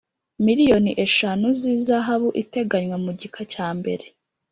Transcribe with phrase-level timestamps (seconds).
[0.45, 4.05] miliyoni eshanu z ihazabu iteganywa mu gika cya mbere